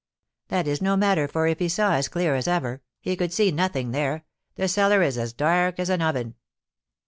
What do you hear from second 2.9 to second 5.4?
he could see nothing there; the cellar is as